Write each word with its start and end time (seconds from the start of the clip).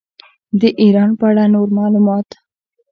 د 0.59 0.61
ایران 0.81 1.09
په 1.19 1.25
اړه 1.29 1.43
نور 1.53 1.67
معلومات. 1.77 2.27